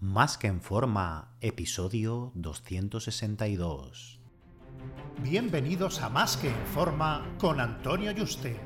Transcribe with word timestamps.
Más 0.00 0.38
que 0.38 0.46
en 0.46 0.60
forma, 0.60 1.32
episodio 1.40 2.30
262. 2.36 4.20
Bienvenidos 5.24 6.02
a 6.02 6.08
Más 6.08 6.36
que 6.36 6.50
en 6.50 6.66
forma 6.72 7.26
con 7.40 7.58
Antonio 7.58 8.12
Yuste, 8.12 8.60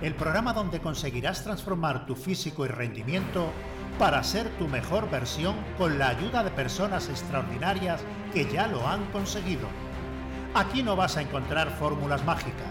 el 0.00 0.14
programa 0.14 0.52
donde 0.52 0.78
conseguirás 0.78 1.42
transformar 1.42 2.06
tu 2.06 2.14
físico 2.14 2.64
y 2.64 2.68
rendimiento 2.68 3.50
para 3.98 4.22
ser 4.22 4.48
tu 4.58 4.68
mejor 4.68 5.10
versión 5.10 5.56
con 5.76 5.98
la 5.98 6.10
ayuda 6.10 6.44
de 6.44 6.52
personas 6.52 7.08
extraordinarias 7.08 8.00
que 8.32 8.48
ya 8.48 8.68
lo 8.68 8.86
han 8.86 9.04
conseguido. 9.10 9.66
Aquí 10.54 10.84
no 10.84 10.94
vas 10.94 11.16
a 11.16 11.22
encontrar 11.22 11.76
fórmulas 11.80 12.24
mágicas, 12.24 12.70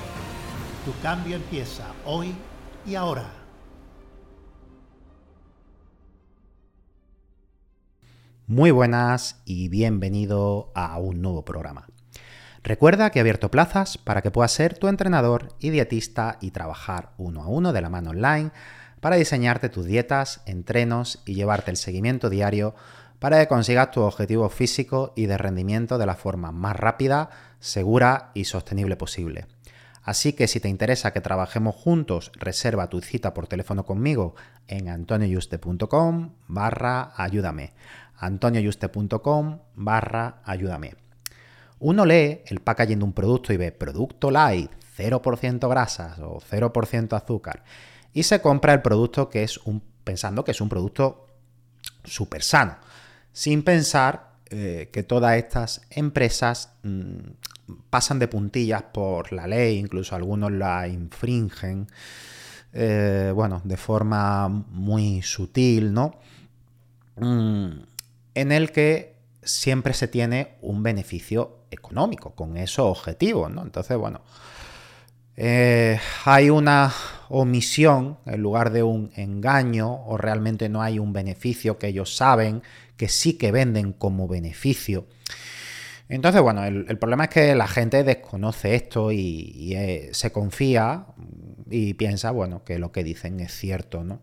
Tu 0.85 0.99
cambio 1.03 1.35
empieza 1.35 1.93
hoy 2.05 2.33
y 2.87 2.95
ahora. 2.95 3.29
Muy 8.47 8.71
buenas 8.71 9.43
y 9.45 9.69
bienvenido 9.69 10.71
a 10.73 10.97
un 10.97 11.21
nuevo 11.21 11.45
programa. 11.45 11.85
Recuerda 12.63 13.11
que 13.11 13.19
he 13.19 13.21
abierto 13.21 13.51
plazas 13.51 13.99
para 13.99 14.23
que 14.23 14.31
puedas 14.31 14.53
ser 14.53 14.75
tu 14.75 14.87
entrenador 14.87 15.49
y 15.59 15.69
dietista 15.69 16.39
y 16.41 16.49
trabajar 16.49 17.11
uno 17.19 17.43
a 17.43 17.47
uno 17.47 17.73
de 17.73 17.81
la 17.81 17.89
mano 17.89 18.09
online 18.09 18.49
para 19.01 19.17
diseñarte 19.17 19.69
tus 19.69 19.85
dietas, 19.85 20.41
entrenos 20.47 21.21
y 21.27 21.35
llevarte 21.35 21.69
el 21.69 21.77
seguimiento 21.77 22.27
diario 22.31 22.73
para 23.19 23.39
que 23.39 23.47
consigas 23.47 23.91
tu 23.91 24.01
objetivo 24.01 24.49
físico 24.49 25.13
y 25.15 25.27
de 25.27 25.37
rendimiento 25.37 25.99
de 25.99 26.07
la 26.07 26.15
forma 26.15 26.51
más 26.51 26.75
rápida, 26.75 27.29
segura 27.59 28.31
y 28.33 28.45
sostenible 28.45 28.95
posible. 28.95 29.45
Así 30.03 30.33
que 30.33 30.47
si 30.47 30.59
te 30.59 30.69
interesa 30.69 31.13
que 31.13 31.21
trabajemos 31.21 31.75
juntos, 31.75 32.31
reserva 32.35 32.89
tu 32.89 33.01
cita 33.01 33.33
por 33.33 33.47
teléfono 33.47 33.85
conmigo 33.85 34.35
en 34.67 34.89
antonioyuste.com 34.89 36.31
barra 36.47 37.13
ayúdame 37.15 37.73
antonioyuste.com 38.21 39.59
barra 39.75 40.41
ayúdame. 40.45 40.95
Uno 41.79 42.05
lee 42.05 42.41
el 42.45 42.61
packaging 42.61 42.99
de 42.99 43.05
un 43.05 43.13
producto 43.13 43.51
y 43.51 43.57
ve 43.57 43.71
producto 43.71 44.29
light, 44.29 44.71
0% 44.97 45.67
grasas 45.67 46.19
o 46.19 46.39
0% 46.39 47.13
azúcar 47.13 47.63
y 48.13 48.23
se 48.23 48.41
compra 48.41 48.73
el 48.73 48.81
producto 48.81 49.29
que 49.29 49.43
es 49.43 49.57
un, 49.59 49.81
pensando 50.03 50.43
que 50.43 50.51
es 50.51 50.61
un 50.61 50.69
producto 50.69 51.27
súper 52.03 52.43
sano, 52.43 52.77
sin 53.31 53.63
pensar 53.63 54.33
eh, 54.49 54.89
que 54.91 55.03
todas 55.03 55.37
estas 55.37 55.81
empresas 55.89 56.73
mm, 56.83 57.19
pasan 57.89 58.19
de 58.19 58.27
puntillas 58.27 58.83
por 58.83 59.31
la 59.33 59.47
ley, 59.47 59.77
incluso 59.77 60.15
algunos 60.15 60.51
la 60.51 60.87
infringen, 60.87 61.87
eh, 62.73 63.31
bueno, 63.35 63.61
de 63.63 63.77
forma 63.77 64.47
muy 64.47 65.21
sutil, 65.21 65.93
¿no? 65.93 66.15
Mm, 67.17 67.69
en 68.35 68.51
el 68.51 68.71
que 68.71 69.15
siempre 69.43 69.93
se 69.93 70.07
tiene 70.07 70.55
un 70.61 70.83
beneficio 70.83 71.57
económico 71.71 72.35
con 72.35 72.57
esos 72.57 72.85
objetivos, 72.85 73.51
¿no? 73.51 73.63
Entonces, 73.63 73.97
bueno, 73.97 74.21
eh, 75.37 75.99
hay 76.25 76.49
una 76.49 76.93
omisión 77.29 78.17
en 78.25 78.41
lugar 78.41 78.71
de 78.71 78.83
un 78.83 79.11
engaño 79.15 80.05
o 80.05 80.17
realmente 80.17 80.69
no 80.69 80.81
hay 80.81 80.99
un 80.99 81.13
beneficio 81.13 81.79
que 81.79 81.87
ellos 81.87 82.15
saben 82.15 82.61
que 82.97 83.07
sí 83.07 83.33
que 83.33 83.51
venden 83.51 83.93
como 83.93 84.27
beneficio. 84.27 85.05
Entonces, 86.11 86.41
bueno, 86.41 86.65
el, 86.65 86.97
problema 86.97 87.23
es 87.23 87.29
que 87.29 87.55
la 87.55 87.67
gente 87.67 88.03
desconoce 88.03 88.75
esto 88.75 89.13
y, 89.13 89.73
eh, 89.77 90.09
se 90.11 90.29
confía 90.33 91.05
y 91.69 91.93
piensa, 91.93 92.31
bueno, 92.31 92.65
que 92.65 92.79
lo 92.79 92.91
que 92.91 93.05
dicen 93.05 93.39
es 93.39 93.53
cierto, 93.53 94.03
¿no? 94.03 94.19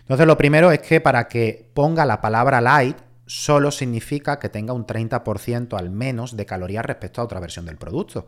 Entonces, 0.00 0.26
lo 0.26 0.38
primero 0.38 0.72
es 0.72 0.78
que 0.80 1.02
para 1.02 1.28
que 1.28 1.70
ponga 1.74 2.06
la 2.06 2.22
palabra 2.22 2.62
light, 2.62 2.96
solo 3.26 3.70
significa 3.70 4.38
que 4.38 4.48
tenga 4.48 4.72
un 4.72 4.86
30% 4.86 5.78
al 5.78 5.90
menos 5.90 6.38
de 6.38 6.46
calorías 6.46 6.86
respecto 6.86 7.20
a 7.20 7.24
otra 7.24 7.38
versión 7.38 7.66
del 7.66 7.76
producto. 7.76 8.26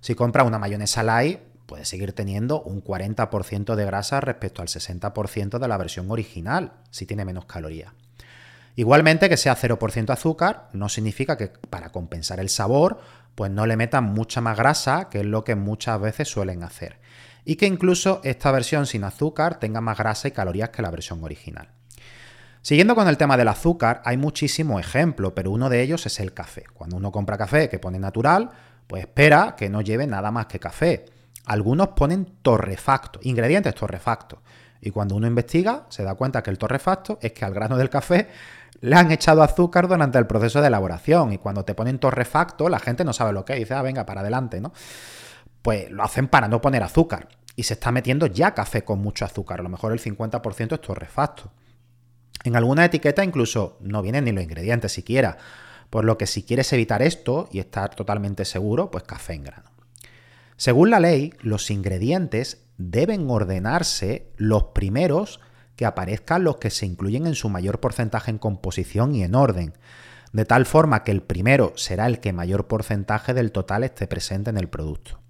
Si 0.00 0.16
compra 0.16 0.42
una 0.42 0.58
mayonesa 0.58 1.04
light, 1.04 1.38
puede 1.66 1.84
seguir 1.84 2.14
teniendo 2.14 2.62
un 2.62 2.82
40% 2.82 3.76
de 3.76 3.84
grasa 3.84 4.20
respecto 4.20 4.60
al 4.60 4.66
60% 4.66 5.60
de 5.60 5.68
la 5.68 5.76
versión 5.76 6.10
original, 6.10 6.72
si 6.90 7.06
tiene 7.06 7.24
menos 7.24 7.44
calorías. 7.44 7.92
Igualmente 8.78 9.28
que 9.28 9.36
sea 9.36 9.56
0% 9.56 10.10
azúcar 10.10 10.68
no 10.72 10.88
significa 10.88 11.36
que 11.36 11.48
para 11.48 11.90
compensar 11.90 12.38
el 12.38 12.48
sabor, 12.48 13.00
pues 13.34 13.50
no 13.50 13.66
le 13.66 13.76
metan 13.76 14.04
mucha 14.04 14.40
más 14.40 14.56
grasa, 14.56 15.08
que 15.08 15.18
es 15.18 15.26
lo 15.26 15.42
que 15.42 15.56
muchas 15.56 16.00
veces 16.00 16.28
suelen 16.28 16.62
hacer. 16.62 17.00
Y 17.44 17.56
que 17.56 17.66
incluso 17.66 18.20
esta 18.22 18.52
versión 18.52 18.86
sin 18.86 19.02
azúcar 19.02 19.58
tenga 19.58 19.80
más 19.80 19.98
grasa 19.98 20.28
y 20.28 20.30
calorías 20.30 20.68
que 20.68 20.82
la 20.82 20.92
versión 20.92 21.24
original. 21.24 21.70
Siguiendo 22.62 22.94
con 22.94 23.08
el 23.08 23.16
tema 23.16 23.36
del 23.36 23.48
azúcar, 23.48 24.00
hay 24.04 24.16
muchísimos 24.16 24.78
ejemplos, 24.78 25.32
pero 25.34 25.50
uno 25.50 25.68
de 25.68 25.82
ellos 25.82 26.06
es 26.06 26.20
el 26.20 26.32
café. 26.32 26.62
Cuando 26.72 26.98
uno 26.98 27.10
compra 27.10 27.36
café 27.36 27.68
que 27.68 27.80
pone 27.80 27.98
natural, 27.98 28.48
pues 28.86 29.00
espera 29.00 29.56
que 29.56 29.68
no 29.68 29.80
lleve 29.80 30.06
nada 30.06 30.30
más 30.30 30.46
que 30.46 30.60
café. 30.60 31.06
Algunos 31.46 31.88
ponen 31.96 32.26
torrefacto, 32.42 33.18
ingredientes 33.24 33.74
torrefactos. 33.74 34.38
Y 34.80 34.90
cuando 34.90 35.16
uno 35.16 35.26
investiga, 35.26 35.86
se 35.88 36.04
da 36.04 36.14
cuenta 36.14 36.44
que 36.44 36.50
el 36.50 36.58
torrefacto 36.58 37.18
es 37.20 37.32
que 37.32 37.44
al 37.44 37.52
grano 37.52 37.76
del 37.76 37.90
café 37.90 38.28
le 38.80 38.96
han 38.96 39.10
echado 39.10 39.42
azúcar 39.42 39.88
durante 39.88 40.18
el 40.18 40.26
proceso 40.26 40.60
de 40.60 40.68
elaboración. 40.68 41.32
Y 41.32 41.38
cuando 41.38 41.64
te 41.64 41.74
ponen 41.74 41.98
torrefacto, 41.98 42.68
la 42.68 42.78
gente 42.78 43.04
no 43.04 43.12
sabe 43.12 43.32
lo 43.32 43.44
que 43.44 43.54
es. 43.54 43.58
Dice, 43.60 43.74
ah, 43.74 43.82
venga, 43.82 44.06
para 44.06 44.20
adelante, 44.20 44.60
¿no? 44.60 44.72
Pues 45.62 45.90
lo 45.90 46.02
hacen 46.02 46.28
para 46.28 46.48
no 46.48 46.60
poner 46.60 46.82
azúcar. 46.82 47.28
Y 47.56 47.64
se 47.64 47.74
está 47.74 47.90
metiendo 47.90 48.26
ya 48.26 48.54
café 48.54 48.84
con 48.84 49.00
mucho 49.00 49.24
azúcar. 49.24 49.60
A 49.60 49.62
lo 49.62 49.68
mejor 49.68 49.92
el 49.92 50.00
50% 50.00 50.74
es 50.74 50.80
torrefacto. 50.80 51.50
En 52.44 52.54
alguna 52.54 52.84
etiqueta 52.84 53.24
incluso 53.24 53.78
no 53.80 54.00
vienen 54.00 54.24
ni 54.24 54.32
los 54.32 54.44
ingredientes 54.44 54.92
siquiera. 54.92 55.38
Por 55.90 56.04
lo 56.04 56.16
que 56.18 56.26
si 56.26 56.44
quieres 56.44 56.72
evitar 56.72 57.02
esto 57.02 57.48
y 57.50 57.58
estar 57.58 57.94
totalmente 57.94 58.44
seguro, 58.44 58.90
pues 58.90 59.04
café 59.04 59.34
en 59.34 59.44
grano. 59.44 59.70
Según 60.56 60.90
la 60.90 61.00
ley, 61.00 61.32
los 61.40 61.70
ingredientes 61.70 62.64
deben 62.76 63.28
ordenarse 63.28 64.30
los 64.36 64.64
primeros 64.64 65.40
que 65.78 65.86
aparezcan 65.86 66.42
los 66.42 66.56
que 66.56 66.70
se 66.70 66.86
incluyen 66.86 67.28
en 67.28 67.36
su 67.36 67.48
mayor 67.48 67.78
porcentaje 67.78 68.32
en 68.32 68.38
composición 68.38 69.14
y 69.14 69.22
en 69.22 69.36
orden, 69.36 69.74
de 70.32 70.44
tal 70.44 70.66
forma 70.66 71.04
que 71.04 71.12
el 71.12 71.22
primero 71.22 71.72
será 71.76 72.08
el 72.08 72.18
que 72.18 72.32
mayor 72.32 72.66
porcentaje 72.66 73.32
del 73.32 73.52
total 73.52 73.84
esté 73.84 74.08
presente 74.08 74.50
en 74.50 74.56
el 74.56 74.68
producto. 74.68 75.20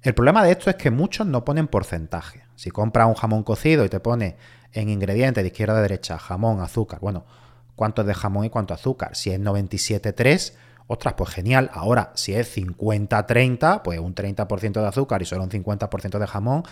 El 0.00 0.14
problema 0.14 0.44
de 0.44 0.52
esto 0.52 0.70
es 0.70 0.76
que 0.76 0.92
muchos 0.92 1.26
no 1.26 1.44
ponen 1.44 1.66
porcentaje. 1.66 2.44
Si 2.54 2.70
compras 2.70 3.08
un 3.08 3.14
jamón 3.14 3.42
cocido 3.42 3.84
y 3.84 3.88
te 3.88 3.98
pone 3.98 4.36
en 4.72 4.90
ingredientes 4.90 5.42
de 5.42 5.48
izquierda 5.48 5.78
a 5.78 5.82
derecha, 5.82 6.18
jamón, 6.18 6.60
azúcar. 6.60 7.00
Bueno, 7.00 7.26
¿cuánto 7.74 8.02
es 8.02 8.06
de 8.06 8.14
jamón 8.14 8.44
y 8.44 8.50
cuánto 8.50 8.74
azúcar? 8.74 9.16
Si 9.16 9.32
es 9.32 9.40
97,3, 9.40 10.54
ostras, 10.86 11.14
pues 11.14 11.30
genial. 11.30 11.68
Ahora, 11.74 12.12
si 12.14 12.32
es 12.32 12.56
50-30, 12.56 13.82
pues 13.82 13.98
un 13.98 14.14
30% 14.14 14.80
de 14.80 14.86
azúcar 14.86 15.20
y 15.20 15.24
solo 15.24 15.42
un 15.42 15.50
50% 15.50 16.18
de 16.20 16.26
jamón, 16.28 16.62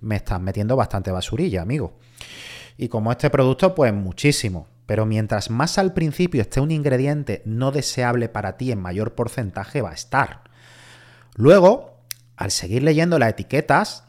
me 0.00 0.16
estás 0.16 0.40
metiendo 0.40 0.76
bastante 0.76 1.10
basurilla, 1.10 1.62
amigo. 1.62 1.98
Y 2.76 2.88
como 2.88 3.10
este 3.10 3.30
producto, 3.30 3.74
pues 3.74 3.92
muchísimo. 3.92 4.68
Pero 4.86 5.04
mientras 5.04 5.50
más 5.50 5.78
al 5.78 5.92
principio 5.92 6.40
esté 6.40 6.60
un 6.60 6.70
ingrediente 6.70 7.42
no 7.44 7.72
deseable 7.72 8.28
para 8.28 8.56
ti 8.56 8.70
en 8.70 8.80
mayor 8.80 9.14
porcentaje, 9.14 9.82
va 9.82 9.90
a 9.90 9.94
estar. 9.94 10.42
Luego, 11.34 12.00
al 12.36 12.50
seguir 12.50 12.82
leyendo 12.82 13.18
las 13.18 13.30
etiquetas, 13.30 14.04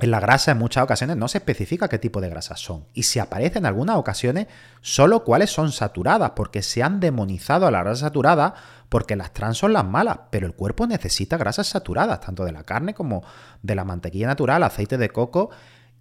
en 0.00 0.10
la 0.10 0.20
grasa 0.20 0.52
en 0.52 0.58
muchas 0.58 0.84
ocasiones 0.84 1.16
no 1.16 1.28
se 1.28 1.38
especifica 1.38 1.88
qué 1.88 1.98
tipo 1.98 2.20
de 2.20 2.28
grasas 2.28 2.60
son. 2.60 2.86
Y 2.94 3.02
si 3.04 3.18
aparece 3.18 3.58
en 3.58 3.66
algunas 3.66 3.96
ocasiones 3.96 4.46
solo 4.80 5.24
cuáles 5.24 5.50
son 5.50 5.72
saturadas, 5.72 6.32
porque 6.34 6.62
se 6.62 6.82
han 6.82 7.00
demonizado 7.00 7.66
a 7.66 7.70
la 7.70 7.82
grasa 7.82 8.06
saturada 8.06 8.54
porque 8.88 9.14
las 9.14 9.32
trans 9.32 9.58
son 9.58 9.72
las 9.72 9.84
malas, 9.84 10.18
pero 10.30 10.46
el 10.46 10.54
cuerpo 10.54 10.86
necesita 10.86 11.36
grasas 11.36 11.68
saturadas, 11.68 12.20
tanto 12.20 12.44
de 12.44 12.52
la 12.52 12.64
carne 12.64 12.94
como 12.94 13.22
de 13.62 13.74
la 13.74 13.84
mantequilla 13.84 14.26
natural, 14.26 14.62
aceite 14.62 14.98
de 14.98 15.10
coco 15.10 15.50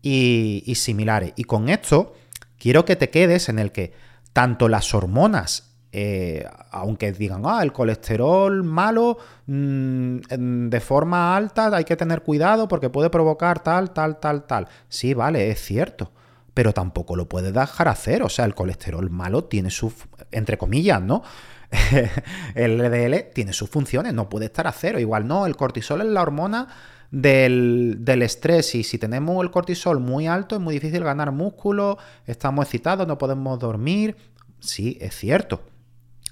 y, 0.01 0.63
y 0.65 0.75
similares. 0.75 1.33
Y 1.35 1.43
con 1.43 1.69
esto 1.69 2.15
quiero 2.57 2.85
que 2.85 2.95
te 2.95 3.09
quedes 3.09 3.49
en 3.49 3.59
el 3.59 3.71
que 3.71 3.93
tanto 4.33 4.69
las 4.69 4.93
hormonas 4.93 5.68
eh, 5.91 6.45
aunque 6.71 7.11
digan, 7.11 7.43
ah, 7.45 7.63
el 7.63 7.73
colesterol 7.73 8.63
malo 8.63 9.17
mm, 9.47 10.69
de 10.69 10.79
forma 10.79 11.35
alta 11.35 11.75
hay 11.75 11.83
que 11.83 11.95
tener 11.95 12.21
cuidado 12.21 12.67
porque 12.67 12.89
puede 12.89 13.09
provocar 13.09 13.61
tal, 13.61 13.91
tal, 13.91 14.19
tal, 14.19 14.43
tal. 14.45 14.67
Sí, 14.87 15.13
vale, 15.13 15.49
es 15.49 15.61
cierto, 15.63 16.11
pero 16.53 16.73
tampoco 16.73 17.15
lo 17.15 17.27
puedes 17.27 17.53
dejar 17.53 17.87
hacer. 17.87 18.23
O 18.23 18.29
sea, 18.29 18.45
el 18.45 18.55
colesterol 18.55 19.09
malo 19.09 19.45
tiene 19.45 19.71
sus 19.71 19.93
entre 20.31 20.57
comillas, 20.57 21.01
¿no? 21.01 21.23
el 22.55 22.77
LDL 22.77 23.31
tiene 23.33 23.53
sus 23.53 23.69
funciones, 23.69 24.13
no 24.13 24.29
puede 24.29 24.45
estar 24.45 24.67
a 24.67 24.71
cero. 24.71 24.99
Igual 24.99 25.27
no, 25.27 25.45
el 25.45 25.55
cortisol 25.55 26.01
es 26.01 26.07
la 26.07 26.21
hormona 26.21 26.67
del, 27.11 28.21
estrés 28.21 28.75
y 28.75 28.83
si 28.83 28.97
tenemos 28.97 29.43
el 29.43 29.51
cortisol 29.51 29.99
muy 29.99 30.27
alto 30.27 30.55
es 30.55 30.61
muy 30.61 30.75
difícil 30.75 31.03
ganar 31.03 31.31
músculo, 31.31 31.97
estamos 32.27 32.65
excitados, 32.65 33.07
no 33.07 33.17
podemos 33.17 33.57
dormir. 33.59 34.15
Sí, 34.59 34.97
es 35.01 35.15
cierto. 35.15 35.61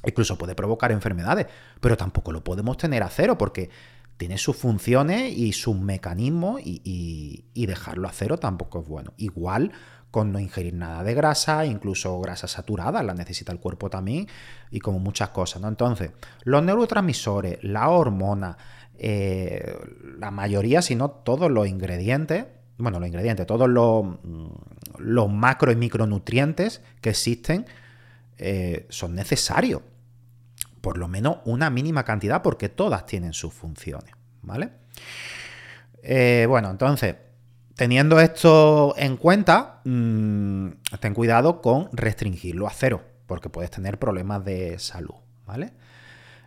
Incluso 0.07 0.37
puede 0.37 0.55
provocar 0.55 0.91
enfermedades, 0.93 1.47
pero 1.81 1.97
tampoco 1.97 2.31
lo 2.31 2.41
podemos 2.41 2.77
tener 2.77 3.03
a 3.03 3.09
cero 3.09 3.37
porque 3.37 3.69
tiene 4.15 4.37
sus 4.37 4.55
funciones 4.55 5.37
y 5.37 5.51
sus 5.51 5.77
mecanismos 5.77 6.61
y, 6.63 7.43
dejarlo 7.53 8.07
a 8.07 8.11
cero 8.13 8.37
tampoco 8.37 8.79
es 8.79 8.87
bueno. 8.87 9.13
Igual 9.17 9.73
con 10.09 10.31
no 10.31 10.39
ingerir 10.39 10.73
nada 10.73 11.03
de 11.03 11.13
grasa, 11.13 11.65
incluso 11.65 12.17
grasa 12.21 12.47
saturada, 12.47 13.03
la 13.03 13.13
necesita 13.13 13.51
el 13.51 13.59
cuerpo 13.59 13.89
también, 13.89 14.27
y 14.71 14.79
como 14.79 14.99
muchas 14.99 15.29
cosas, 15.29 15.61
¿no? 15.61 15.67
Entonces, 15.67 16.11
los 16.43 16.63
neurotransmisores, 16.63 17.61
la 17.61 17.89
hormona, 17.89 18.57
eh, 18.97 19.77
la 20.17 20.31
mayoría, 20.31 20.81
si 20.81 20.95
no 20.95 21.11
todos 21.11 21.51
los 21.51 21.67
ingredientes, 21.67 22.45
bueno, 22.77 22.99
los 22.99 23.07
ingredientes, 23.07 23.45
todos 23.45 23.67
los, 23.67 24.05
mm, 24.05 24.47
los 24.99 25.29
macro 25.29 25.71
y 25.73 25.75
micronutrientes 25.75 26.81
que 27.01 27.09
existen 27.09 27.65
eh, 28.37 28.85
son 28.89 29.15
necesarios. 29.15 29.81
Por 30.81 30.97
lo 30.97 31.07
menos 31.07 31.37
una 31.45 31.69
mínima 31.69 32.03
cantidad, 32.03 32.41
porque 32.41 32.69
todas 32.69 33.05
tienen 33.05 33.33
sus 33.33 33.53
funciones, 33.53 34.13
¿vale? 34.41 34.69
Eh, 36.03 36.45
bueno, 36.47 36.69
entonces, 36.69 37.15
Teniendo 37.77 38.19
esto 38.19 38.95
en 38.97 39.17
cuenta, 39.17 39.81
mm, 39.83 40.69
ten 40.99 41.13
cuidado 41.13 41.61
con 41.61 41.89
restringirlo 41.93 42.65
a 42.65 42.71
cero, 42.71 43.03
porque 43.27 43.49
puedes 43.49 43.69
tener 43.69 43.99
problemas 43.99 44.43
de 44.43 44.79
salud, 44.79 45.13
¿vale? 45.45 45.73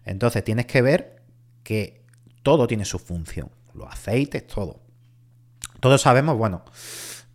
Entonces 0.05 0.43
tienes 0.43 0.67
que 0.67 0.83
ver 0.83 1.23
que 1.63 2.05
todo 2.43 2.67
tiene 2.67 2.85
su 2.85 2.99
función, 2.99 3.49
los 3.75 3.89
aceites, 3.89 4.45
todo. 4.49 4.81
Todos 5.79 6.03
sabemos, 6.03 6.37
bueno, 6.37 6.65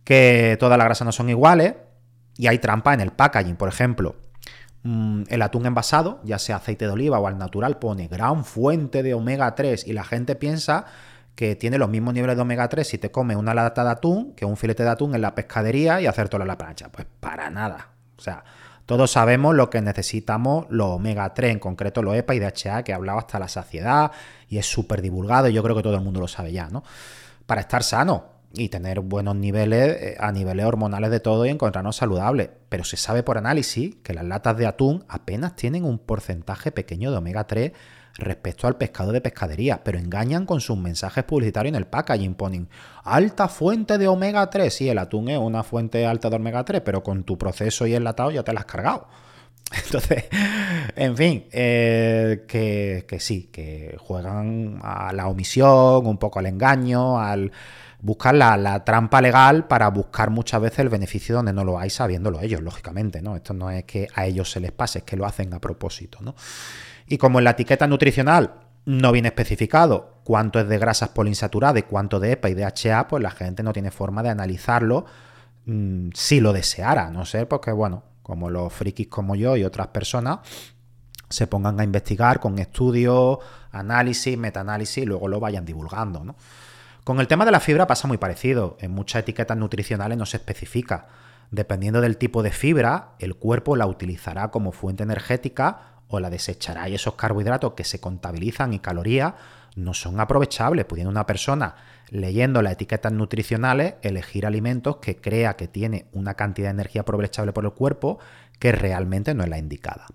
que 0.04 0.58
todas 0.60 0.76
las 0.76 0.84
grasas 0.84 1.06
no 1.06 1.12
son 1.12 1.30
iguales 1.30 1.76
y 2.36 2.48
hay 2.48 2.58
trampa 2.58 2.92
en 2.92 3.00
el 3.00 3.12
packaging, 3.12 3.56
por 3.56 3.70
ejemplo. 3.70 4.16
Mm, 4.88 5.24
el 5.30 5.42
atún 5.42 5.66
envasado, 5.66 6.20
ya 6.22 6.38
sea 6.38 6.56
aceite 6.56 6.84
de 6.84 6.92
oliva 6.92 7.18
o 7.18 7.26
al 7.26 7.38
natural, 7.38 7.76
pone 7.80 8.06
gran 8.06 8.44
fuente 8.44 9.02
de 9.02 9.14
omega 9.14 9.52
3 9.56 9.84
y 9.84 9.92
la 9.92 10.04
gente 10.04 10.36
piensa 10.36 10.84
que 11.34 11.56
tiene 11.56 11.76
los 11.76 11.88
mismos 11.88 12.14
niveles 12.14 12.36
de 12.36 12.42
omega 12.42 12.68
3 12.68 12.86
si 12.86 12.96
te 12.96 13.10
comes 13.10 13.36
una 13.36 13.52
lata 13.52 13.82
de 13.82 13.90
atún 13.90 14.32
que 14.36 14.44
un 14.44 14.56
filete 14.56 14.84
de 14.84 14.90
atún 14.90 15.16
en 15.16 15.22
la 15.22 15.34
pescadería 15.34 16.00
y 16.00 16.06
hacértelo 16.06 16.44
a 16.44 16.46
la 16.46 16.56
plancha. 16.56 16.88
Pues 16.92 17.04
para 17.18 17.50
nada. 17.50 17.88
O 18.16 18.20
sea, 18.20 18.44
todos 18.86 19.10
sabemos 19.10 19.56
lo 19.56 19.70
que 19.70 19.80
necesitamos 19.80 20.66
los 20.70 20.86
omega 20.86 21.34
3, 21.34 21.54
en 21.54 21.58
concreto 21.58 22.00
los 22.00 22.14
EPA 22.14 22.36
y 22.36 22.38
DHA, 22.38 22.84
que 22.84 22.92
he 22.92 22.94
hablado 22.94 23.18
hasta 23.18 23.40
la 23.40 23.48
saciedad 23.48 24.12
y 24.48 24.58
es 24.58 24.66
súper 24.66 25.02
divulgado 25.02 25.48
y 25.48 25.52
yo 25.52 25.64
creo 25.64 25.74
que 25.74 25.82
todo 25.82 25.96
el 25.96 26.02
mundo 26.02 26.20
lo 26.20 26.28
sabe 26.28 26.52
ya, 26.52 26.68
¿no? 26.68 26.84
Para 27.44 27.60
estar 27.60 27.82
sano 27.82 28.35
y 28.56 28.68
tener 28.68 29.00
buenos 29.00 29.36
niveles 29.36 29.96
eh, 30.00 30.16
a 30.18 30.32
niveles 30.32 30.66
hormonales 30.66 31.10
de 31.10 31.20
todo 31.20 31.46
y 31.46 31.50
encontrarnos 31.50 31.96
saludables. 31.96 32.50
Pero 32.68 32.84
se 32.84 32.96
sabe 32.96 33.22
por 33.22 33.38
análisis 33.38 33.96
que 34.02 34.14
las 34.14 34.24
latas 34.24 34.56
de 34.56 34.66
atún 34.66 35.04
apenas 35.08 35.56
tienen 35.56 35.84
un 35.84 35.98
porcentaje 35.98 36.72
pequeño 36.72 37.10
de 37.10 37.18
omega 37.18 37.46
3 37.46 37.72
respecto 38.18 38.66
al 38.66 38.76
pescado 38.76 39.12
de 39.12 39.20
pescadería, 39.20 39.84
pero 39.84 39.98
engañan 39.98 40.46
con 40.46 40.60
sus 40.60 40.78
mensajes 40.78 41.24
publicitarios 41.24 41.72
en 41.72 41.76
el 41.76 41.86
packaging. 41.86 42.34
Ponen 42.34 42.68
alta 43.04 43.48
fuente 43.48 43.98
de 43.98 44.08
omega 44.08 44.48
3. 44.48 44.72
Sí, 44.72 44.88
el 44.88 44.98
atún 44.98 45.28
es 45.28 45.38
una 45.38 45.62
fuente 45.62 46.06
alta 46.06 46.30
de 46.30 46.36
omega 46.36 46.64
3, 46.64 46.80
pero 46.82 47.02
con 47.02 47.24
tu 47.24 47.36
proceso 47.36 47.86
y 47.86 47.94
enlatado 47.94 48.30
ya 48.30 48.42
te 48.42 48.52
la 48.52 48.60
has 48.60 48.66
cargado. 48.66 49.08
Entonces, 49.84 50.24
en 50.94 51.16
fin, 51.16 51.44
eh, 51.50 52.44
que, 52.46 53.16
sí, 53.18 53.48
que 53.52 53.96
juegan 53.98 54.78
a 54.82 55.12
la 55.12 55.28
omisión, 55.28 56.06
un 56.06 56.18
poco 56.18 56.38
al 56.38 56.46
engaño, 56.46 57.18
al 57.18 57.50
buscar 58.00 58.34
la, 58.34 58.84
trampa 58.84 59.20
legal 59.20 59.66
para 59.66 59.88
buscar 59.88 60.30
muchas 60.30 60.60
veces 60.60 60.80
el 60.80 60.88
beneficio 60.88 61.34
donde 61.34 61.52
no 61.52 61.64
lo 61.64 61.78
hay, 61.78 61.90
sabiéndolo 61.90 62.40
ellos, 62.40 62.60
lógicamente, 62.62 63.22
¿no? 63.22 63.36
Esto 63.36 63.54
no 63.54 63.70
es 63.70 63.84
que 63.84 64.08
a 64.14 64.26
ellos 64.26 64.50
se 64.50 64.60
les 64.60 64.72
pase, 64.72 64.98
es 65.00 65.04
que 65.04 65.16
lo 65.16 65.26
hacen 65.26 65.52
a 65.54 65.60
propósito, 65.60 66.18
¿no? 66.20 66.34
Y 67.06 67.18
como 67.18 67.38
en 67.38 67.44
la 67.44 67.50
etiqueta 67.50 67.86
nutricional 67.86 68.54
no 68.84 69.12
viene 69.12 69.28
especificado 69.28 70.20
cuánto 70.24 70.60
es 70.60 70.68
de 70.68 70.78
grasas 70.78 71.08
poliinsaturadas 71.10 71.80
y 71.80 71.82
cuánto 71.82 72.20
de 72.20 72.32
EPA 72.32 72.50
y 72.50 72.54
DHA, 72.54 73.08
pues 73.08 73.22
la 73.22 73.30
gente 73.30 73.62
no 73.62 73.72
tiene 73.72 73.90
forma 73.90 74.22
de 74.22 74.30
analizarlo 74.30 75.06
mm, 75.66 76.10
si 76.14 76.40
lo 76.40 76.52
deseara, 76.52 77.10
no 77.10 77.24
sé, 77.24 77.46
porque 77.46 77.72
bueno, 77.72 78.02
como 78.22 78.50
los 78.50 78.72
frikis 78.72 79.08
como 79.08 79.36
yo 79.36 79.56
y 79.56 79.64
otras 79.64 79.88
personas 79.88 80.40
se 81.28 81.46
pongan 81.46 81.80
a 81.80 81.84
investigar 81.84 82.40
con 82.40 82.58
estudios, 82.58 83.38
análisis, 83.72 84.38
metaanálisis 84.38 84.98
y 84.98 85.06
luego 85.06 85.28
lo 85.28 85.40
vayan 85.40 85.64
divulgando. 85.64 86.24
¿no? 86.24 86.36
Con 87.06 87.20
el 87.20 87.28
tema 87.28 87.44
de 87.44 87.52
la 87.52 87.60
fibra 87.60 87.86
pasa 87.86 88.08
muy 88.08 88.18
parecido. 88.18 88.76
En 88.80 88.90
muchas 88.90 89.20
etiquetas 89.20 89.56
nutricionales 89.56 90.18
no 90.18 90.26
se 90.26 90.38
especifica. 90.38 91.06
Dependiendo 91.52 92.00
del 92.00 92.16
tipo 92.16 92.42
de 92.42 92.50
fibra, 92.50 93.10
el 93.20 93.36
cuerpo 93.36 93.76
la 93.76 93.86
utilizará 93.86 94.48
como 94.50 94.72
fuente 94.72 95.04
energética 95.04 96.00
o 96.08 96.18
la 96.18 96.30
desechará 96.30 96.88
y 96.88 96.96
esos 96.96 97.14
carbohidratos 97.14 97.74
que 97.74 97.84
se 97.84 98.00
contabilizan 98.00 98.72
y 98.72 98.80
calorías 98.80 99.34
no 99.76 99.94
son 99.94 100.18
aprovechables, 100.18 100.84
pudiendo 100.84 101.12
una 101.12 101.26
persona 101.26 101.76
leyendo 102.10 102.60
las 102.60 102.72
etiquetas 102.72 103.12
nutricionales 103.12 103.94
elegir 104.02 104.44
alimentos 104.44 104.96
que 104.96 105.14
crea 105.14 105.54
que 105.54 105.68
tiene 105.68 106.06
una 106.12 106.34
cantidad 106.34 106.66
de 106.66 106.74
energía 106.74 107.02
aprovechable 107.02 107.52
por 107.52 107.66
el 107.66 107.70
cuerpo 107.70 108.18
que 108.58 108.72
realmente 108.72 109.32
no 109.32 109.44
es 109.44 109.48
la 109.48 109.58
indicada. 109.58 110.06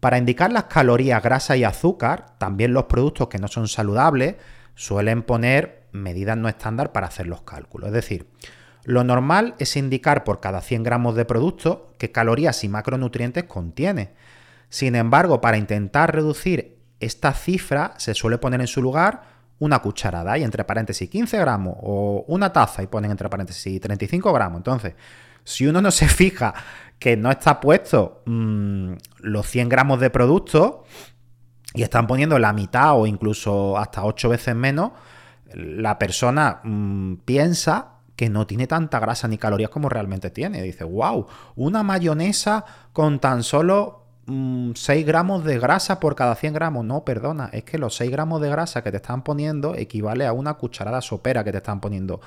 Para 0.00 0.18
indicar 0.18 0.52
las 0.52 0.64
calorías, 0.64 1.22
grasa 1.22 1.56
y 1.56 1.64
azúcar, 1.64 2.36
también 2.36 2.74
los 2.74 2.84
productos 2.84 3.28
que 3.28 3.38
no 3.38 3.48
son 3.48 3.68
saludables 3.68 4.34
suelen 4.74 5.22
poner 5.22 5.79
medidas 5.92 6.36
no 6.36 6.48
estándar 6.48 6.92
para 6.92 7.06
hacer 7.06 7.26
los 7.26 7.42
cálculos. 7.42 7.88
Es 7.88 7.94
decir, 7.94 8.26
lo 8.84 9.04
normal 9.04 9.54
es 9.58 9.76
indicar 9.76 10.24
por 10.24 10.40
cada 10.40 10.60
100 10.60 10.82
gramos 10.82 11.14
de 11.14 11.24
producto 11.24 11.88
qué 11.98 12.10
calorías 12.10 12.64
y 12.64 12.68
macronutrientes 12.68 13.44
contiene. 13.44 14.12
Sin 14.68 14.94
embargo, 14.94 15.40
para 15.40 15.58
intentar 15.58 16.14
reducir 16.14 16.78
esta 17.00 17.32
cifra, 17.32 17.94
se 17.98 18.14
suele 18.14 18.38
poner 18.38 18.60
en 18.60 18.66
su 18.66 18.80
lugar 18.80 19.22
una 19.58 19.80
cucharada 19.80 20.38
y 20.38 20.42
entre 20.42 20.64
paréntesis 20.64 21.08
15 21.08 21.38
gramos 21.38 21.76
o 21.80 22.24
una 22.28 22.52
taza 22.52 22.82
y 22.82 22.86
ponen 22.86 23.10
entre 23.10 23.28
paréntesis 23.28 23.80
35 23.80 24.32
gramos. 24.32 24.58
Entonces, 24.58 24.94
si 25.44 25.66
uno 25.66 25.80
no 25.82 25.90
se 25.90 26.08
fija 26.08 26.54
que 26.98 27.16
no 27.16 27.30
está 27.30 27.60
puesto 27.60 28.22
mm, 28.26 28.92
los 29.18 29.46
100 29.46 29.68
gramos 29.68 30.00
de 30.00 30.10
producto 30.10 30.84
y 31.74 31.82
están 31.82 32.06
poniendo 32.06 32.38
la 32.38 32.52
mitad 32.52 32.98
o 32.98 33.06
incluso 33.06 33.78
hasta 33.78 34.04
8 34.04 34.28
veces 34.30 34.54
menos, 34.56 34.92
la 35.54 35.98
persona 35.98 36.60
mm, 36.62 37.16
piensa 37.24 38.00
que 38.16 38.28
no 38.28 38.46
tiene 38.46 38.66
tanta 38.66 38.98
grasa 38.98 39.28
ni 39.28 39.38
calorías 39.38 39.70
como 39.70 39.88
realmente 39.88 40.30
tiene. 40.30 40.62
Dice, 40.62 40.84
wow, 40.84 41.26
una 41.56 41.82
mayonesa 41.82 42.64
con 42.92 43.18
tan 43.18 43.42
solo 43.42 44.04
6 44.26 44.28
mm, 44.28 45.06
gramos 45.06 45.44
de 45.44 45.58
grasa 45.58 45.98
por 46.00 46.14
cada 46.14 46.34
100 46.34 46.52
gramos. 46.52 46.84
No, 46.84 47.04
perdona, 47.04 47.48
es 47.52 47.64
que 47.64 47.78
los 47.78 47.96
6 47.96 48.10
gramos 48.10 48.40
de 48.40 48.50
grasa 48.50 48.82
que 48.82 48.90
te 48.90 48.98
están 48.98 49.22
poniendo 49.22 49.74
equivale 49.74 50.26
a 50.26 50.32
una 50.32 50.54
cucharada 50.54 51.00
sopera 51.00 51.42
que 51.44 51.52
te 51.52 51.58
están 51.58 51.80
poniendo. 51.80 52.20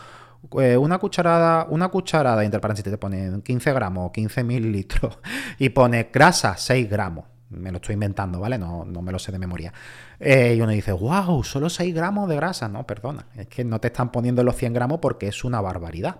Eh, 0.59 0.77
una 0.77 0.97
cucharada, 0.97 1.67
una 1.69 1.87
cucharada, 1.89 2.43
entre 2.43 2.59
paréntesis, 2.59 2.91
te 2.91 2.97
ponen 2.97 3.41
15 3.41 3.73
gramos, 3.73 4.11
15 4.11 4.43
mililitros, 4.43 5.19
y 5.59 5.69
pone 5.69 6.09
grasa 6.11 6.57
6 6.57 6.89
gramos. 6.89 7.25
Me 7.53 7.71
lo 7.71 7.77
estoy 7.77 7.93
inventando, 7.93 8.39
¿vale? 8.39 8.57
No, 8.57 8.85
no 8.85 9.01
me 9.01 9.11
lo 9.11 9.19
sé 9.19 9.31
de 9.31 9.39
memoria. 9.39 9.73
Eh, 10.19 10.55
y 10.57 10.61
uno 10.61 10.71
dice, 10.71 10.91
wow, 10.91 11.43
solo 11.43 11.69
6 11.69 11.93
gramos 11.93 12.29
de 12.29 12.35
grasa. 12.35 12.67
No, 12.67 12.85
perdona, 12.85 13.25
es 13.35 13.47
que 13.47 13.63
no 13.63 13.79
te 13.79 13.87
están 13.87 14.11
poniendo 14.11 14.43
los 14.43 14.55
100 14.55 14.73
gramos 14.73 14.99
porque 14.99 15.27
es 15.27 15.43
una 15.43 15.61
barbaridad. 15.61 16.17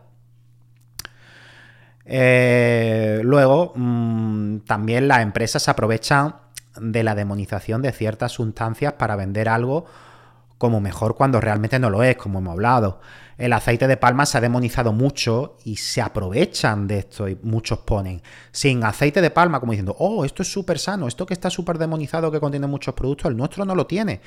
Eh, 2.06 3.22
luego, 3.24 3.74
mm, 3.76 4.60
también 4.60 5.08
las 5.08 5.22
empresas 5.22 5.68
aprovechan 5.70 6.36
de 6.80 7.04
la 7.04 7.16
demonización 7.16 7.82
de 7.82 7.92
ciertas 7.92 8.34
sustancias 8.34 8.94
para 8.94 9.16
vender 9.16 9.48
algo 9.48 9.86
como 10.64 10.80
mejor 10.80 11.16
cuando 11.16 11.42
realmente 11.42 11.78
no 11.78 11.90
lo 11.90 12.04
es, 12.04 12.16
como 12.16 12.40
hemos 12.40 12.54
hablado. 12.54 13.02
El 13.38 13.52
aceite 13.52 13.86
de 13.86 13.98
palma 13.98 14.26
se 14.26 14.38
ha 14.38 14.42
demonizado 14.42 14.94
mucho 14.94 15.58
y 15.66 15.76
se 15.76 16.02
aprovechan 16.02 16.88
de 16.88 17.00
esto 17.00 17.28
y 17.28 17.38
muchos 17.44 17.80
ponen 17.80 18.22
sin 18.54 18.82
aceite 18.86 19.20
de 19.20 19.30
palma 19.30 19.60
como 19.60 19.74
diciendo, 19.74 19.94
oh, 20.00 20.24
esto 20.24 20.42
es 20.42 20.50
súper 20.50 20.80
sano, 20.80 21.10
esto 21.10 21.26
que 21.26 21.34
está 21.34 21.50
súper 21.50 21.78
demonizado 21.78 22.32
que 22.32 22.40
contiene 22.40 22.66
muchos 22.66 22.94
productos, 22.94 23.30
el 23.30 23.36
nuestro 23.36 23.66
no 23.66 23.76
lo 23.76 23.86
tiene. 23.88 24.22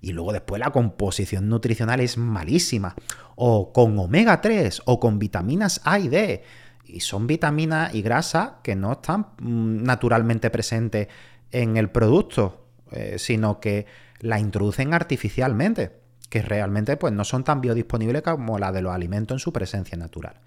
Y 0.00 0.12
luego 0.12 0.32
después 0.32 0.60
la 0.60 0.70
composición 0.70 1.48
nutricional 1.48 1.98
es 1.98 2.16
malísima. 2.16 2.94
O 3.34 3.72
con 3.72 3.98
omega 3.98 4.40
3 4.40 4.82
o 4.84 5.00
con 5.00 5.18
vitaminas 5.18 5.80
A 5.82 5.98
y 5.98 6.08
D 6.08 6.44
y 6.84 7.00
son 7.00 7.26
vitaminas 7.26 7.92
y 7.96 8.02
grasas 8.02 8.52
que 8.62 8.76
no 8.76 8.92
están 8.92 9.26
mm, 9.40 9.82
naturalmente 9.82 10.50
presentes 10.50 11.08
en 11.50 11.76
el 11.76 11.90
producto, 11.90 12.64
eh, 12.92 13.16
sino 13.18 13.58
que 13.58 13.86
la 14.20 14.38
introducen 14.38 14.94
artificialmente, 14.94 15.92
que 16.28 16.42
realmente 16.42 16.96
pues, 16.96 17.12
no 17.12 17.24
son 17.24 17.44
tan 17.44 17.60
biodisponibles 17.60 18.22
como 18.22 18.58
la 18.58 18.72
de 18.72 18.82
los 18.82 18.94
alimentos 18.94 19.34
en 19.34 19.40
su 19.40 19.52
presencia 19.52 19.98
natural. 19.98 20.40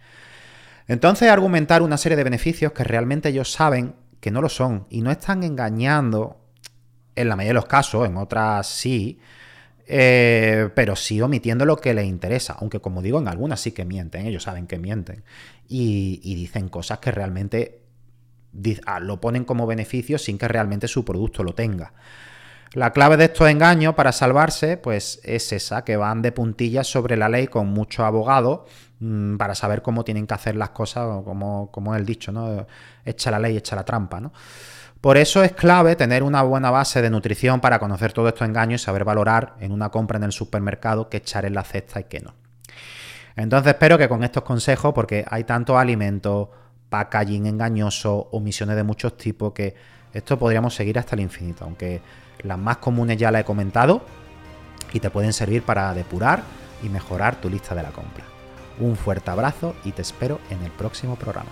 Entonces, 0.87 1.29
argumentar 1.29 1.81
una 1.81 1.97
serie 1.97 2.15
de 2.15 2.23
beneficios 2.23 2.71
que 2.73 2.83
realmente 2.83 3.29
ellos 3.29 3.51
saben 3.51 3.95
que 4.19 4.31
no 4.31 4.41
lo 4.41 4.49
son 4.49 4.87
y 4.89 5.01
no 5.01 5.11
están 5.11 5.43
engañando 5.43 6.37
en 7.15 7.29
la 7.29 7.35
mayoría 7.35 7.51
de 7.51 7.55
los 7.55 7.65
casos, 7.65 8.07
en 8.07 8.17
otras 8.17 8.67
sí, 8.67 9.19
eh, 9.85 10.69
pero 10.75 10.95
sí 10.95 11.21
omitiendo 11.21 11.65
lo 11.65 11.77
que 11.77 11.93
les 11.93 12.05
interesa, 12.05 12.55
aunque 12.59 12.79
como 12.79 13.01
digo, 13.01 13.19
en 13.19 13.27
algunas 13.27 13.59
sí 13.59 13.71
que 13.71 13.85
mienten, 13.85 14.25
ellos 14.25 14.43
saben 14.43 14.65
que 14.65 14.79
mienten 14.79 15.23
y, 15.67 16.35
dicen 16.35 16.69
cosas 16.69 16.99
que 16.99 17.11
realmente 17.11 17.81
ah, 18.85 18.99
lo 18.99 19.19
ponen 19.19 19.43
como 19.43 19.67
beneficio 19.67 20.17
sin 20.17 20.37
que 20.37 20.47
realmente 20.47 20.87
su 20.87 21.03
producto 21.03 21.43
lo 21.43 21.53
tenga. 21.53 21.93
La 22.73 22.91
clave 22.91 23.17
de 23.17 23.25
estos 23.25 23.47
engaños 23.49 23.93
para 23.93 24.11
salvarse, 24.11 24.77
pues 24.77 25.21
es 25.23 25.51
esa, 25.53 25.83
que 25.83 25.95
van 25.95 26.23
de 26.23 26.31
puntillas 26.31 26.87
sobre 26.87 27.15
la 27.15 27.29
ley 27.29 27.47
con 27.47 27.67
muchos 27.67 28.03
abogados 28.03 28.61
mm, 28.99 29.37
para 29.37 29.53
saber 29.53 29.83
cómo 29.83 30.03
tienen 30.03 30.25
que 30.25 30.33
hacer 30.33 30.55
las 30.55 30.69
cosas, 30.69 31.23
como, 31.23 31.69
como 31.71 31.93
es 31.93 31.99
el 31.99 32.05
dicho, 32.05 32.31
¿no? 32.31 32.65
Echa 33.05 33.29
la 33.29 33.37
ley, 33.37 33.57
echa 33.57 33.75
la 33.75 33.83
trampa, 33.83 34.19
¿no? 34.19 34.33
Por 35.01 35.17
eso 35.17 35.43
es 35.43 35.51
clave 35.51 35.95
tener 35.95 36.23
una 36.23 36.41
buena 36.41 36.71
base 36.71 37.01
de 37.01 37.09
nutrición 37.09 37.59
para 37.59 37.77
conocer 37.77 38.11
todos 38.11 38.29
estos 38.29 38.47
engaños 38.47 38.81
y 38.81 38.85
saber 38.85 39.03
valorar 39.03 39.55
en 39.59 39.71
una 39.71 39.89
compra 39.89 40.17
en 40.17 40.23
el 40.23 40.31
supermercado 40.31 41.09
qué 41.09 41.17
echar 41.17 41.45
en 41.45 41.53
la 41.53 41.63
cesta 41.63 41.99
y 41.99 42.05
qué 42.05 42.21
no. 42.21 42.33
Entonces 43.35 43.73
espero 43.73 43.97
que 43.97 44.07
con 44.09 44.23
estos 44.23 44.43
consejos, 44.43 44.93
porque 44.95 45.25
hay 45.29 45.43
tantos 45.43 45.75
alimentos, 45.77 46.47
packaging 46.89 47.47
engañoso, 47.47 48.29
omisiones 48.31 48.75
de 48.75 48.83
muchos 48.83 49.17
tipos, 49.17 49.51
que 49.53 49.75
esto 50.13 50.37
podríamos 50.37 50.75
seguir 50.75 50.99
hasta 50.99 51.15
el 51.15 51.21
infinito, 51.21 51.65
aunque 51.65 52.01
las 52.43 52.57
más 52.57 52.77
comunes 52.77 53.17
ya 53.17 53.31
las 53.31 53.41
he 53.41 53.45
comentado 53.45 54.05
y 54.91 54.99
te 54.99 55.09
pueden 55.09 55.33
servir 55.33 55.63
para 55.63 55.93
depurar 55.93 56.43
y 56.83 56.89
mejorar 56.89 57.35
tu 57.37 57.49
lista 57.49 57.73
de 57.73 57.83
la 57.83 57.91
compra. 57.91 58.25
Un 58.79 58.95
fuerte 58.95 59.31
abrazo 59.31 59.75
y 59.83 59.91
te 59.91 60.01
espero 60.01 60.39
en 60.49 60.61
el 60.63 60.71
próximo 60.71 61.15
programa. 61.15 61.51